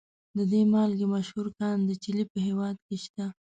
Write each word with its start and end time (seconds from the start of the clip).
د 0.37 0.39
دې 0.51 0.61
مالګې 0.71 1.05
مشهور 1.13 1.47
کان 1.59 1.77
د 1.85 1.91
چیلي 2.03 2.25
په 2.31 2.37
هیواد 2.47 2.75
کې 2.85 2.95
شته. 3.03 3.25